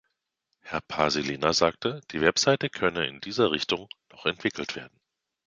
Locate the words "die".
2.09-2.21